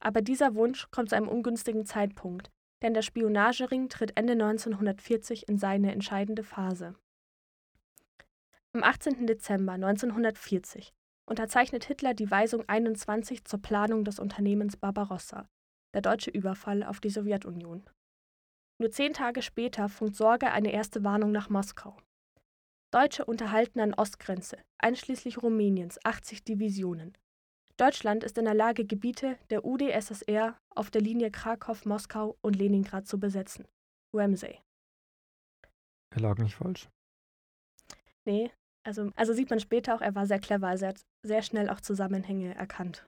[0.00, 2.50] Aber dieser Wunsch kommt zu einem ungünstigen Zeitpunkt,
[2.86, 6.94] denn der Spionagering tritt Ende 1940 in seine entscheidende Phase.
[8.72, 9.26] Am 18.
[9.26, 10.94] Dezember 1940
[11.28, 15.48] unterzeichnet Hitler die Weisung 21 zur Planung des Unternehmens Barbarossa,
[15.94, 17.90] der deutsche Überfall auf die Sowjetunion.
[18.78, 21.96] Nur zehn Tage später funkt Sorge eine erste Warnung nach Moskau.
[22.92, 27.18] Deutsche unterhalten an Ostgrenze, einschließlich Rumäniens, 80 Divisionen.
[27.78, 33.06] Deutschland ist in der Lage, Gebiete der UdSSR auf der Linie Krakow, Moskau und Leningrad
[33.06, 33.66] zu besetzen.
[34.14, 34.60] Ramsey.
[36.14, 36.88] Er lag nicht falsch.
[38.24, 38.50] Nee,
[38.82, 41.68] also, also sieht man später auch, er war sehr clever, also er hat sehr schnell
[41.68, 43.06] auch Zusammenhänge erkannt.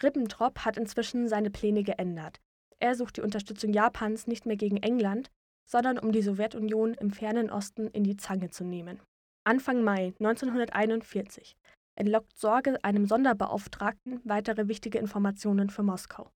[0.00, 2.38] Ribbentrop hat inzwischen seine Pläne geändert.
[2.78, 5.30] Er sucht die Unterstützung Japans nicht mehr gegen England,
[5.68, 9.00] sondern um die Sowjetunion im fernen Osten in die Zange zu nehmen.
[9.44, 11.56] Anfang Mai 1941
[11.98, 16.30] entlockt Sorge einem Sonderbeauftragten weitere wichtige Informationen für Moskau.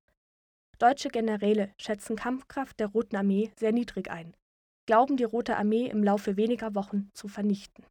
[0.78, 4.34] Deutsche Generäle schätzen Kampfkraft der Roten Armee sehr niedrig ein,
[4.86, 7.86] glauben die Rote Armee im Laufe weniger Wochen zu vernichten.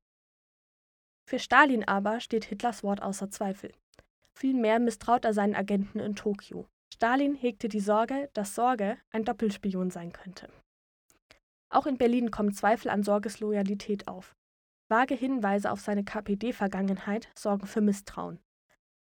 [1.26, 3.72] Für Stalin aber steht Hitlers Wort außer Zweifel.
[4.34, 6.68] Vielmehr misstraut er seinen Agenten in Tokio.
[6.94, 10.50] Stalin hegte die Sorge, dass Sorge ein Doppelspion sein könnte.
[11.70, 14.36] Auch in Berlin kommen Zweifel an Sorges Loyalität auf.
[14.92, 18.40] Vage Hinweise auf seine KPD-Vergangenheit sorgen für Misstrauen.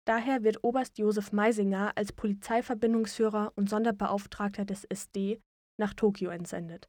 [0.06, 5.42] Daher wird Oberst Josef Meisinger als Polizeiverbindungsführer und Sonderbeauftragter des SD
[5.78, 6.88] nach Tokio entsendet.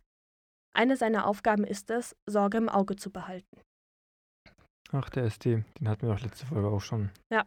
[0.73, 3.61] Eine seiner Aufgaben ist es, Sorge im Auge zu behalten.
[4.93, 7.11] Ach, der SD, den hatten wir doch letzte Folge auch schon.
[7.29, 7.45] Ja.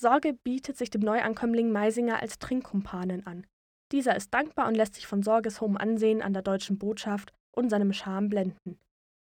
[0.00, 3.46] Sorge bietet sich dem Neuankömmling Meisinger als Trinkkumpanen an.
[3.92, 7.70] Dieser ist dankbar und lässt sich von Sorges hohem Ansehen an der deutschen Botschaft und
[7.70, 8.78] seinem Charme blenden.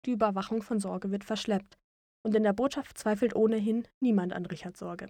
[0.06, 1.78] Die Überwachung von Sorge wird verschleppt.
[2.24, 5.10] Und in der Botschaft zweifelt ohnehin niemand an Richard Sorge.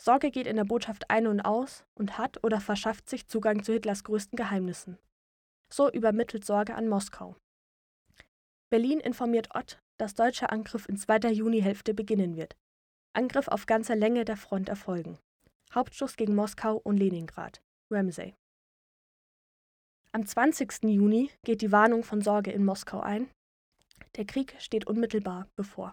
[0.00, 3.72] Sorge geht in der Botschaft ein und aus und hat oder verschafft sich Zugang zu
[3.72, 4.96] Hitlers größten Geheimnissen.
[5.72, 7.36] So übermittelt Sorge an Moskau.
[8.70, 12.56] Berlin informiert Ott, dass deutscher Angriff in zweiter Junihälfte beginnen wird.
[13.12, 15.18] Angriff auf ganzer Länge der Front erfolgen.
[15.74, 17.60] Hauptschuss gegen Moskau und Leningrad.
[17.90, 18.34] Ramsey.
[20.18, 20.82] Am 20.
[20.82, 23.30] Juni geht die Warnung von Sorge in Moskau ein.
[24.16, 25.92] Der Krieg steht unmittelbar bevor.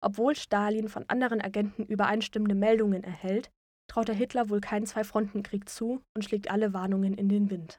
[0.00, 3.50] Obwohl Stalin von anderen Agenten übereinstimmende Meldungen erhält,
[3.90, 7.78] traut er Hitler wohl keinen Zwei-Fronten-Krieg zu und schlägt alle Warnungen in den Wind.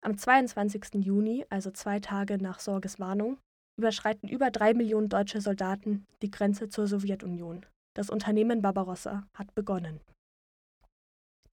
[0.00, 1.04] Am 22.
[1.04, 3.38] Juni, also zwei Tage nach Sorges Warnung,
[3.76, 7.66] überschreiten über drei Millionen deutsche Soldaten die Grenze zur Sowjetunion.
[7.96, 9.98] Das Unternehmen Barbarossa hat begonnen.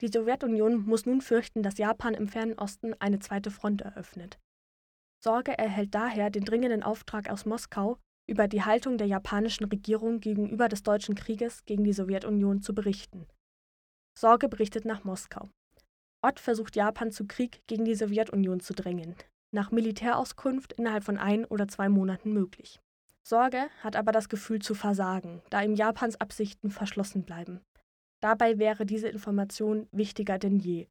[0.04, 4.38] Die Sowjetunion muss nun fürchten, dass Japan im fernen Osten eine zweite Front eröffnet.
[5.24, 7.98] Sorge erhält daher den dringenden Auftrag aus Moskau,
[8.30, 13.28] über die Haltung der japanischen Regierung gegenüber des deutschen Krieges gegen die Sowjetunion zu berichten.
[14.20, 15.48] Sorge berichtet nach Moskau.
[16.22, 19.16] Ott versucht Japan zu Krieg gegen die Sowjetunion zu drängen,
[19.52, 22.82] nach Militärauskunft innerhalb von ein oder zwei Monaten möglich.
[23.26, 27.62] Sorge hat aber das Gefühl zu versagen, da ihm Japans Absichten verschlossen bleiben.
[28.24, 30.88] Dabei wäre diese Information wichtiger denn je.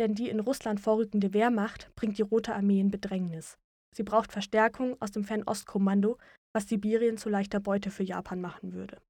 [0.00, 3.56] Denn die in Russland vorrückende Wehrmacht bringt die Rote Armee in Bedrängnis.
[3.94, 6.18] Sie braucht Verstärkung aus dem Fernostkommando,
[6.52, 9.00] was Sibirien zu leichter Beute für Japan machen würde.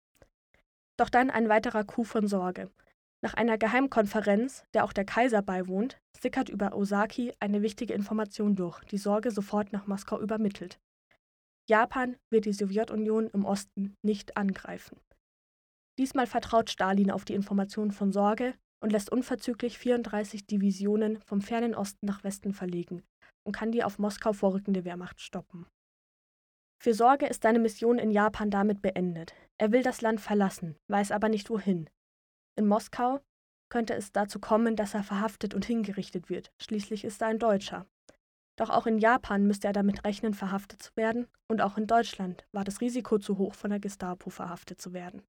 [0.98, 2.70] Doch dann ein weiterer Coup von Sorge.
[3.22, 8.84] Nach einer Geheimkonferenz, der auch der Kaiser beiwohnt, sickert über Osaki eine wichtige Information durch,
[8.84, 10.78] die Sorge sofort nach Moskau übermittelt.
[11.70, 15.00] Japan wird die Sowjetunion im Osten nicht angreifen.
[15.98, 21.74] Diesmal vertraut Stalin auf die Information von Sorge und lässt unverzüglich 34 Divisionen vom fernen
[21.74, 23.02] Osten nach Westen verlegen
[23.44, 25.66] und kann die auf Moskau vorrückende Wehrmacht stoppen.
[26.82, 29.34] Für Sorge ist seine Mission in Japan damit beendet.
[29.56, 31.88] Er will das Land verlassen, weiß aber nicht wohin.
[32.56, 33.20] In Moskau
[33.70, 36.52] könnte es dazu kommen, dass er verhaftet und hingerichtet wird.
[36.60, 37.86] Schließlich ist er ein Deutscher.
[38.58, 42.44] Doch auch in Japan müsste er damit rechnen, verhaftet zu werden, und auch in Deutschland
[42.52, 45.22] war das Risiko zu hoch, von der Gestapo verhaftet zu werden.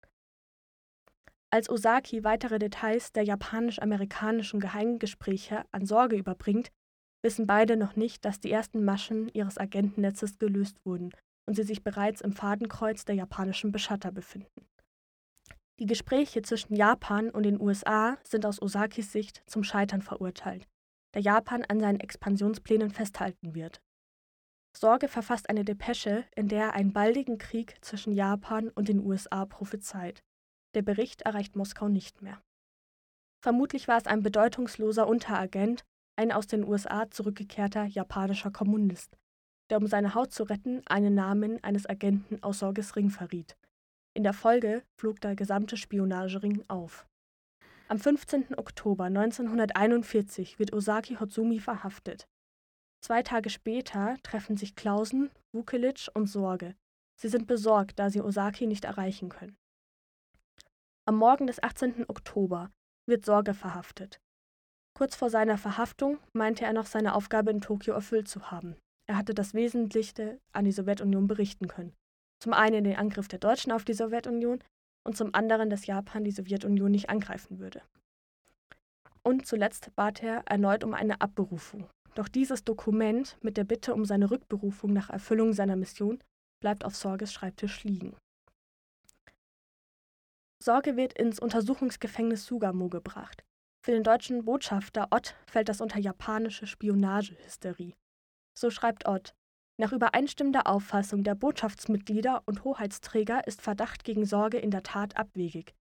[1.53, 6.71] Als Osaki weitere Details der japanisch-amerikanischen Geheimgespräche an Sorge überbringt,
[7.21, 11.11] wissen beide noch nicht, dass die ersten Maschen ihres Agentennetzes gelöst wurden
[11.45, 14.67] und sie sich bereits im Fadenkreuz der japanischen Beschatter befinden.
[15.79, 20.67] Die Gespräche zwischen Japan und den USA sind aus Osakis Sicht zum Scheitern verurteilt,
[21.11, 23.79] da Japan an seinen Expansionsplänen festhalten wird.
[24.75, 29.45] Sorge verfasst eine Depesche, in der er einen baldigen Krieg zwischen Japan und den USA
[29.45, 30.23] prophezeit.
[30.75, 32.41] Der Bericht erreicht Moskau nicht mehr.
[33.43, 35.83] Vermutlich war es ein bedeutungsloser Unteragent,
[36.15, 39.17] ein aus den USA zurückgekehrter japanischer Kommunist,
[39.69, 43.57] der um seine Haut zu retten einen Namen eines Agenten aus Sorges Ring verriet.
[44.15, 47.07] In der Folge flog der gesamte Spionagering auf.
[47.87, 48.57] Am 15.
[48.57, 52.27] Oktober 1941 wird Osaki Hotsumi verhaftet.
[53.03, 56.75] Zwei Tage später treffen sich Klausen, Vukelic und Sorge.
[57.19, 59.57] Sie sind besorgt, da sie Osaki nicht erreichen können.
[61.05, 62.05] Am Morgen des 18.
[62.07, 62.71] Oktober
[63.09, 64.21] wird Sorge verhaftet.
[64.97, 68.77] Kurz vor seiner Verhaftung meinte er noch seine Aufgabe in Tokio erfüllt zu haben.
[69.05, 71.93] Er hatte das Wesentliche an die Sowjetunion berichten können.
[72.41, 74.63] Zum einen den Angriff der Deutschen auf die Sowjetunion
[75.05, 77.81] und zum anderen, dass Japan die Sowjetunion nicht angreifen würde.
[79.23, 81.89] Und zuletzt bat er erneut um eine Abberufung.
[82.15, 86.23] Doch dieses Dokument mit der Bitte um seine Rückberufung nach Erfüllung seiner Mission
[86.61, 88.15] bleibt auf Sorges Schreibtisch liegen.
[90.63, 93.43] Sorge wird ins Untersuchungsgefängnis Sugamo gebracht.
[93.85, 97.95] Für den deutschen Botschafter Ott fällt das unter japanische Spionagehysterie.
[98.57, 99.33] So schreibt Ott.
[99.77, 105.73] Nach übereinstimmender Auffassung der Botschaftsmitglieder und Hoheitsträger ist Verdacht gegen Sorge in der Tat abwegig.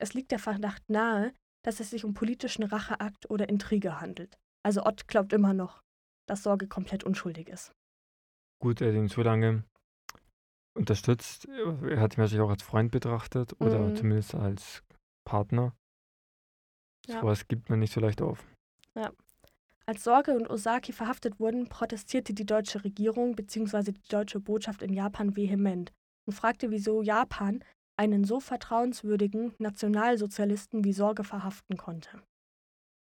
[0.00, 1.32] Es liegt der Verdacht nahe,
[1.64, 4.36] dass es sich um politischen Racheakt oder Intrige handelt.
[4.64, 5.80] Also Ott glaubt immer noch,
[6.26, 7.70] dass Sorge komplett unschuldig ist.
[8.60, 9.62] Gut, er hat ihn so lange
[10.74, 11.46] unterstützt.
[11.48, 13.96] Er hat ihn wahrscheinlich auch als Freund betrachtet oder Mhm.
[13.96, 14.82] zumindest als
[15.24, 15.74] Partner.
[17.06, 17.20] Ja.
[17.20, 18.44] Sowas gibt man nicht so leicht auf.
[19.86, 23.92] Als Sorge und Osaki verhaftet wurden, protestierte die deutsche Regierung bzw.
[23.92, 25.92] die deutsche Botschaft in Japan vehement
[26.26, 27.62] und fragte, wieso Japan
[27.96, 32.22] einen so vertrauenswürdigen Nationalsozialisten wie Sorge verhaften konnte.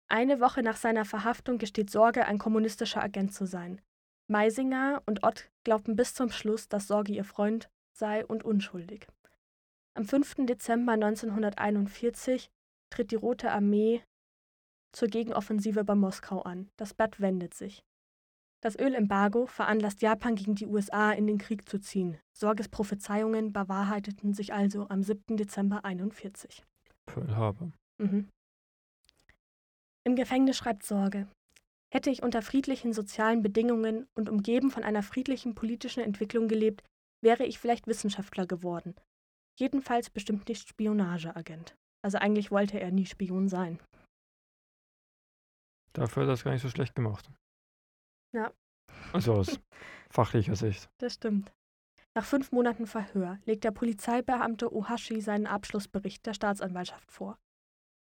[0.10, 3.80] Eine Woche nach seiner Verhaftung gesteht Sorge, ein kommunistischer Agent zu sein.
[4.27, 9.07] Meisinger und Ott glaubten bis zum Schluss, dass Sorge ihr Freund sei und unschuldig.
[9.95, 10.45] Am 5.
[10.45, 12.49] Dezember 1941
[12.89, 14.03] tritt die Rote Armee
[14.91, 16.69] zur Gegenoffensive bei Moskau an.
[16.77, 17.83] Das Blatt wendet sich.
[18.62, 22.17] Das Ölembargo veranlasst Japan gegen die USA in den Krieg zu ziehen.
[22.31, 25.36] Sorges Prophezeiungen bewahrheiteten sich also am 7.
[25.36, 26.63] Dezember 1941.
[27.05, 27.71] Pearl Harbor.
[27.97, 28.29] Mhm.
[30.05, 31.27] Im Gefängnis schreibt Sorge.
[31.93, 36.84] Hätte ich unter friedlichen sozialen Bedingungen und umgeben von einer friedlichen politischen Entwicklung gelebt,
[37.21, 38.95] wäre ich vielleicht Wissenschaftler geworden.
[39.60, 41.77] Jedenfalls bestimmt nicht Spionageagent.
[42.03, 43.79] Also eigentlich wollte er nie Spion sein.
[45.93, 47.29] Dafür hat er das gar nicht so schlecht gemacht.
[48.34, 48.51] Ja.
[49.12, 49.60] Also aus
[50.10, 50.89] fachlicher Sicht.
[50.97, 51.53] Das stimmt.
[52.15, 57.38] Nach fünf Monaten Verhör legt der Polizeibeamte Ohashi seinen Abschlussbericht der Staatsanwaltschaft vor.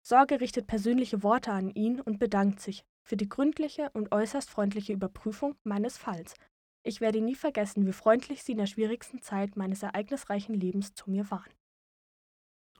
[0.08, 4.94] Sorge richtet persönliche Worte an ihn und bedankt sich für die gründliche und äußerst freundliche
[4.94, 6.36] Überprüfung meines Falls.
[6.84, 11.10] Ich werde nie vergessen, wie freundlich Sie in der schwierigsten Zeit meines ereignisreichen Lebens zu
[11.10, 11.52] mir waren.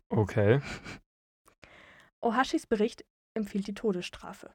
[0.10, 0.62] Okay.
[2.22, 4.54] Ohashis Bericht empfiehlt die Todesstrafe.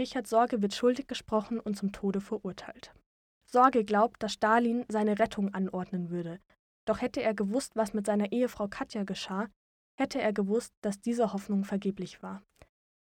[0.00, 2.94] Richard Sorge wird schuldig gesprochen und zum Tode verurteilt.
[3.50, 6.40] Sorge glaubt, dass Stalin seine Rettung anordnen würde.
[6.86, 9.48] Doch hätte er gewusst, was mit seiner Ehefrau Katja geschah,
[9.98, 12.42] hätte er gewusst, dass diese Hoffnung vergeblich war.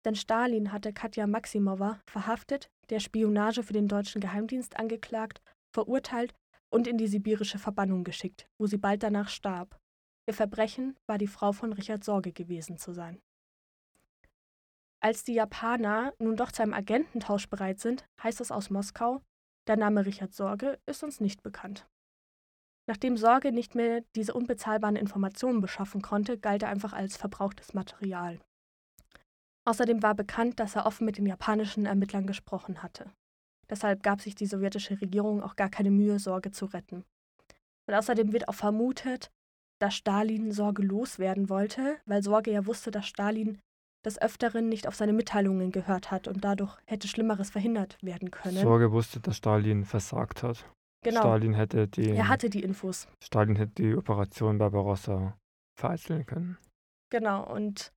[0.05, 5.41] Denn Stalin hatte Katja Maximowa verhaftet, der Spionage für den deutschen Geheimdienst angeklagt,
[5.73, 6.33] verurteilt
[6.69, 9.79] und in die sibirische Verbannung geschickt, wo sie bald danach starb.
[10.27, 13.19] Ihr Verbrechen war die Frau von Richard Sorge gewesen zu sein.
[14.99, 19.21] Als die Japaner nun doch zu einem Agententausch bereit sind, heißt es aus Moskau,
[19.67, 21.87] der Name Richard Sorge ist uns nicht bekannt.
[22.87, 28.39] Nachdem Sorge nicht mehr diese unbezahlbaren Informationen beschaffen konnte, galt er einfach als verbrauchtes Material.
[29.67, 33.11] Außerdem war bekannt, dass er offen mit den japanischen Ermittlern gesprochen hatte.
[33.69, 37.03] Deshalb gab sich die sowjetische Regierung auch gar keine Mühe, Sorge zu retten.
[37.87, 39.31] Und außerdem wird auch vermutet,
[39.79, 43.59] dass Stalin Sorge loswerden wollte, weil Sorge ja wusste, dass Stalin
[44.05, 48.57] des Öfteren nicht auf seine Mitteilungen gehört hat und dadurch hätte Schlimmeres verhindert werden können.
[48.57, 50.69] Sorge wusste, dass Stalin versagt hat.
[51.03, 51.21] genau.
[51.21, 53.07] Stalin hätte die Er hatte die Infos.
[53.23, 55.37] Stalin hätte die Operation Barbarossa
[55.75, 56.57] vereiteln können.
[57.09, 57.51] Genau.
[57.51, 57.91] Und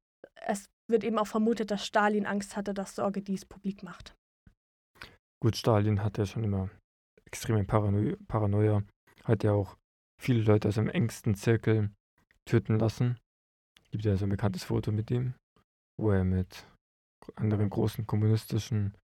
[0.46, 4.14] es wird eben auch vermutet, dass Stalin Angst hatte, dass Sorge dies publik macht.
[5.40, 6.70] Gut, Stalin hatte schon immer
[7.24, 8.83] extreme Parano Paranoia,
[9.24, 9.77] hat ja auch
[10.20, 11.90] viele Leute aus seinem engsten Zirkel
[12.44, 13.18] töten lassen.
[13.90, 15.35] Gibt ja so ein bekanntes Foto mit ihm,
[15.98, 16.66] wo er mit
[17.37, 18.96] anderen großen kommunistischen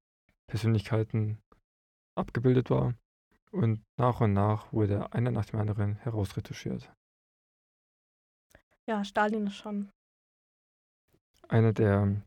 [0.49, 1.39] Persönlichkeiten
[2.17, 2.95] abgebildet war.
[3.51, 6.93] Und nach und nach wurde einer nach dem anderen herausretuschiert.
[8.89, 9.91] Ja, Stalin ist schon.
[11.49, 12.23] Einer der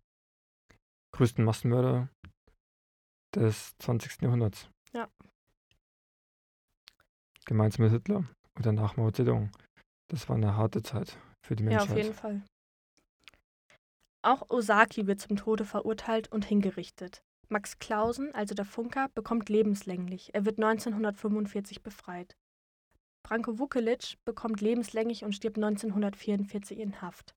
[1.13, 2.09] größten Massenmörder
[3.35, 4.21] des 20.
[4.21, 4.69] Jahrhunderts.
[4.93, 5.09] Ja.
[7.45, 8.23] Gemeinsam mit Hitler
[8.55, 9.51] und danach Mao Zedong.
[10.09, 11.89] Das war eine harte Zeit für die Ja, Menschheit.
[11.89, 12.41] auf jeden Fall.
[14.21, 17.21] Auch Osaki wird zum Tode verurteilt und hingerichtet.
[17.49, 20.33] Max Clausen, also der Funker, bekommt lebenslänglich.
[20.33, 22.35] Er wird 1945 befreit.
[23.23, 27.35] Branko Vukelic bekommt lebenslänglich und stirbt 1944 in Haft.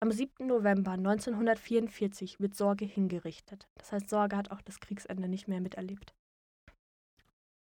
[0.00, 0.46] Am 7.
[0.46, 3.68] November 1944 wird Sorge hingerichtet.
[3.74, 6.14] Das heißt, Sorge hat auch das Kriegsende nicht mehr miterlebt.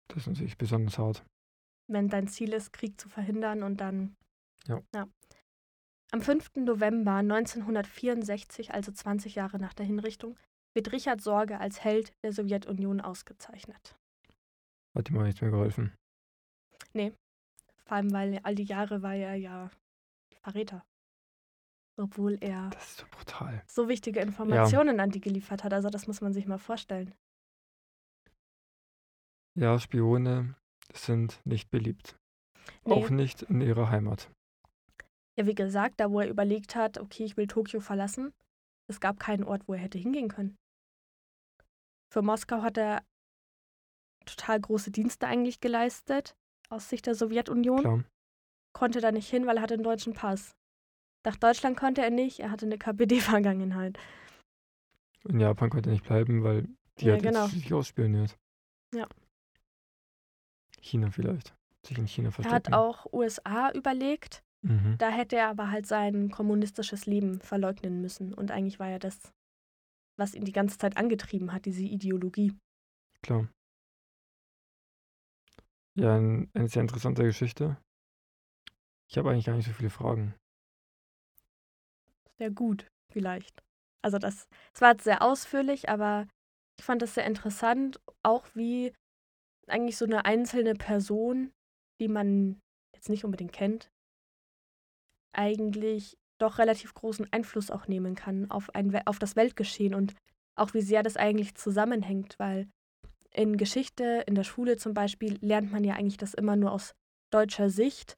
[0.09, 1.25] Das ist natürlich besonders hart.
[1.87, 4.16] Wenn dein Ziel ist, Krieg zu verhindern und dann.
[4.66, 4.83] Ja.
[6.11, 6.57] Am 5.
[6.57, 10.38] November 1964, also 20 Jahre nach der Hinrichtung,
[10.75, 13.97] wird Richard Sorge als Held der Sowjetunion ausgezeichnet.
[14.94, 15.92] Hat ihm auch nichts mehr geholfen.
[17.85, 19.70] Vor allem, weil all die Jahre war er ja
[20.42, 20.85] Verräter.
[21.96, 23.62] Obwohl er so brutal.
[23.68, 25.72] so wichtige Informationen an die geliefert hat.
[25.72, 27.14] Also das muss man sich mal vorstellen.
[29.57, 30.57] Ja, Spione
[30.92, 32.18] sind nicht beliebt.
[32.85, 32.94] Nee.
[32.94, 34.30] Auch nicht in ihrer Heimat.
[35.38, 38.33] Ja, wie gesagt, da wo er überlegt hat, okay, ich will Tokio verlassen,
[38.88, 40.57] es gab keinen Ort, wo er hätte hingehen können.
[42.12, 43.04] Für Moskau hat er
[44.24, 46.37] total große Dienste eigentlich geleistet,
[46.68, 47.80] aus Sicht der Sowjetunion.
[47.80, 48.04] Klar.
[48.72, 50.57] Konnte da nicht hin, weil er hatte einen deutschen Pass.
[51.24, 53.98] Nach Deutschland konnte er nicht, er hatte eine KPD-Vergangenheit.
[55.26, 57.46] In Japan konnte er nicht bleiben, weil die Ja, hat genau.
[57.46, 58.37] sich ausspioniert.
[58.94, 59.06] Ja.
[60.80, 61.54] China vielleicht.
[61.87, 62.54] Sich in China Er verstecken.
[62.54, 64.96] hat auch USA überlegt, Mhm.
[64.98, 68.32] da hätte er aber halt sein kommunistisches Leben verleugnen müssen.
[68.34, 69.32] Und eigentlich war ja das,
[70.18, 72.54] was ihn die ganze Zeit angetrieben hat, diese Ideologie.
[73.22, 73.48] Klar.
[75.96, 77.78] Ja, ein, eine sehr interessante Geschichte.
[79.10, 80.34] Ich habe eigentlich gar nicht so viele Fragen.
[82.38, 83.62] Sehr gut, vielleicht.
[84.03, 86.27] Also das, es war sehr ausführlich, aber
[86.79, 88.92] ich fand das sehr interessant, auch wie
[89.68, 91.53] eigentlich so eine einzelne Person,
[92.01, 92.61] die man
[92.94, 93.90] jetzt nicht unbedingt kennt,
[95.33, 100.14] eigentlich doch relativ großen Einfluss auch nehmen kann auf, ein, auf das Weltgeschehen und
[100.57, 102.68] auch wie sehr das eigentlich zusammenhängt, weil
[103.33, 106.94] in Geschichte, in der Schule zum Beispiel, lernt man ja eigentlich das immer nur aus
[107.33, 108.16] deutscher Sicht.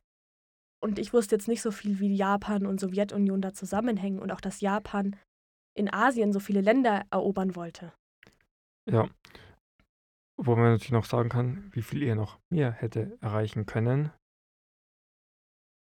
[0.83, 4.41] Und ich wusste jetzt nicht so viel, wie Japan und Sowjetunion da zusammenhängen und auch,
[4.41, 5.17] dass Japan
[5.75, 7.93] in Asien so viele Länder erobern wollte.
[8.89, 9.09] Ja.
[10.39, 14.11] Obwohl man natürlich noch sagen kann, wie viel er noch mehr hätte erreichen können,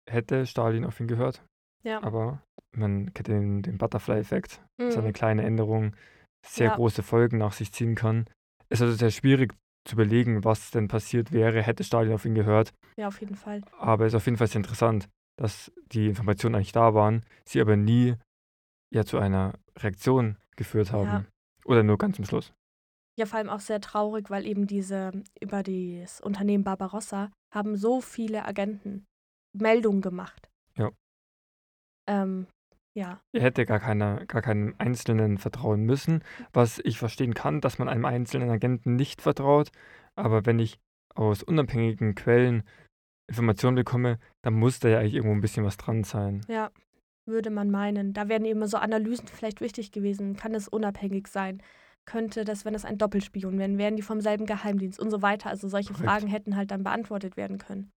[0.08, 1.44] hätte Stalin auf ihn gehört.
[1.82, 2.02] Ja.
[2.02, 5.12] Aber man kennt den, den Butterfly-Effekt, dass eine Mhm.
[5.12, 5.94] kleine Änderung
[6.46, 6.76] sehr Ja.
[6.76, 8.26] große Folgen nach sich ziehen kann.
[8.68, 9.54] Es ist also sehr schwierig
[9.84, 12.72] zu überlegen, was denn passiert wäre, hätte Stalin auf ihn gehört.
[12.96, 13.62] Ja, auf jeden Fall.
[13.78, 17.60] Aber es ist auf jeden Fall sehr interessant, dass die Informationen eigentlich da waren, sie
[17.60, 18.14] aber nie
[18.90, 21.08] ja zu einer Reaktion geführt haben.
[21.08, 21.24] Ja.
[21.64, 22.52] Oder nur ganz zum Schluss.
[23.16, 28.00] Ja, vor allem auch sehr traurig, weil eben diese über das Unternehmen Barbarossa haben so
[28.00, 29.04] viele Agenten
[29.52, 30.48] Meldungen gemacht.
[30.76, 30.90] Ja.
[32.08, 32.46] Ähm,
[32.94, 36.22] ja, Er hätte gar, keiner, gar keinem Einzelnen vertrauen müssen,
[36.52, 39.70] was ich verstehen kann, dass man einem einzelnen Agenten nicht vertraut.
[40.16, 40.78] Aber wenn ich
[41.14, 42.62] aus unabhängigen Quellen
[43.28, 46.42] Informationen bekomme, dann muss da ja eigentlich irgendwo ein bisschen was dran sein.
[46.48, 46.70] ja,
[47.26, 48.12] würde man meinen.
[48.12, 50.36] Da wären eben so Analysen vielleicht wichtig gewesen.
[50.36, 51.62] Kann es unabhängig sein?
[52.04, 55.48] Könnte das, wenn es ein Doppelspion wären, wären die vom selben Geheimdienst und so weiter.
[55.48, 56.10] Also solche Korrekt.
[56.10, 57.90] Fragen hätten halt dann beantwortet werden können.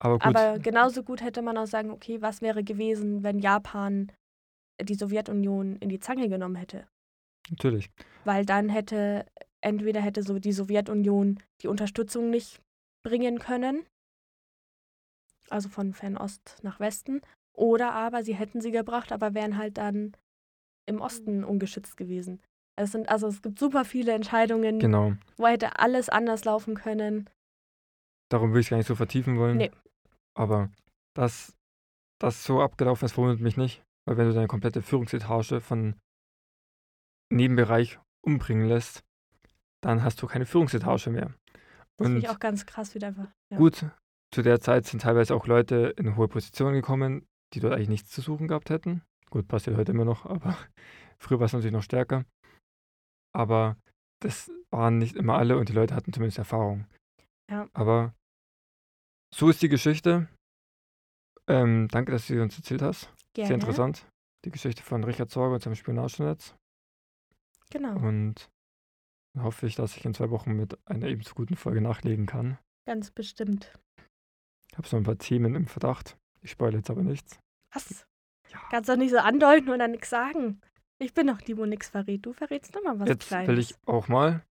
[0.00, 4.12] Aber gut, Aber genauso gut hätte man auch sagen, okay, was wäre gewesen, wenn Japan
[4.80, 6.86] die Sowjetunion in die Zange genommen hätte?
[7.50, 7.90] natürlich.
[8.24, 9.24] Weil dann hätte,
[9.62, 12.60] entweder hätte so die Sowjetunion die Unterstützung nicht
[13.02, 13.86] bringen können
[15.50, 17.20] also von Fernost nach Westen.
[17.54, 20.12] Oder aber sie hätten sie gebracht, aber wären halt dann
[20.86, 22.40] im Osten ungeschützt gewesen.
[22.76, 25.14] Es sind, also es gibt super viele Entscheidungen, Genau.
[25.36, 27.28] wo hätte alles anders laufen können.
[28.30, 29.56] Darum will ich gar nicht so vertiefen wollen.
[29.56, 29.70] Nee.
[30.38, 30.70] Aber
[31.14, 31.56] dass
[32.20, 33.82] das so abgelaufen ist, verwundert mich nicht.
[34.06, 35.96] Weil wenn du deine komplette Führungsetage von
[37.30, 39.02] Nebenbereich umbringen lässt,
[39.82, 41.34] dann hast du keine Führungsetage mehr.
[41.96, 43.28] Das finde ich auch ganz krass wieder einfach.
[43.50, 43.58] Ja.
[43.58, 43.84] gut,
[44.32, 48.10] zu der Zeit sind teilweise auch Leute in hohe Positionen gekommen, die dort eigentlich nichts
[48.10, 49.02] zu suchen gehabt hätten.
[49.30, 50.56] Gut, passiert heute immer noch, aber
[51.18, 52.24] früher war es natürlich noch stärker.
[53.34, 53.76] Aber
[54.20, 56.86] das waren nicht immer alle und die Leute hatten zumindest Erfahrung.
[57.50, 57.68] Ja.
[57.72, 58.14] Aber
[59.34, 60.28] so ist die Geschichte.
[61.46, 63.12] Ähm, danke, dass du sie uns erzählt hast.
[63.34, 63.48] Gerne.
[63.48, 64.06] Sehr interessant.
[64.44, 66.54] Die Geschichte von Richard Sorge und seinem Spionagenetz.
[67.70, 68.48] Genau, Und
[69.34, 72.58] dann hoffe ich, dass ich in zwei Wochen mit einer ebenso guten Folge nachlegen kann.
[72.86, 73.72] ganz bestimmt.
[74.70, 76.16] Ich habe so ein paar Themen im Verdacht.
[76.42, 77.38] Ich spoilere jetzt aber nichts.
[77.74, 78.06] Was?
[78.50, 78.58] Ja.
[78.70, 80.60] Kannst doch nicht so andeuten und dann nichts sagen.
[80.98, 82.24] Ich bin doch die, wo nichts verrät.
[82.24, 83.48] Du verrätst immer was Jetzt Kleines.
[83.48, 84.42] will ich auch mal.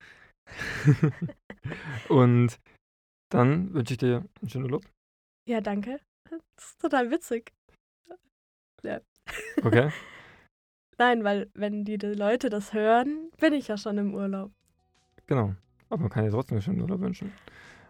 [2.10, 2.60] und
[3.30, 4.86] dann wünsche ich dir einen schönen Urlaub.
[5.48, 6.00] Ja, danke.
[6.30, 7.54] Das ist total witzig.
[9.64, 9.90] Okay?
[10.98, 14.52] Nein, weil wenn die Leute das hören, bin ich ja schon im Urlaub.
[15.26, 15.56] genau.
[15.90, 17.32] Aber man kann dir trotzdem einen schönen Urlaub wünschen.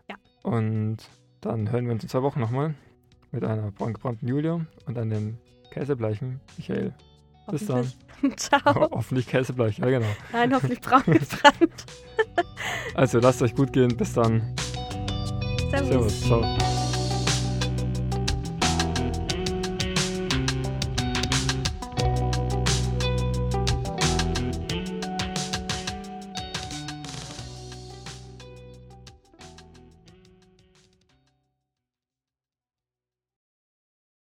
[0.07, 0.17] Ja.
[0.43, 0.97] Und
[1.41, 2.75] dann hören wir uns in zwei Wochen nochmal
[3.31, 5.38] mit einer braungebrannten Julia und einem
[5.71, 6.93] käsebleichen Michael.
[7.49, 7.91] Bis dann.
[8.35, 8.91] Ciao.
[8.91, 10.07] Hoffentlich käsebleich, ja genau.
[10.31, 11.85] Nein, hoffentlich braun gebrannt.
[12.93, 13.95] Also lasst euch gut gehen.
[13.95, 14.55] Bis dann.
[15.72, 16.86] 再见，再。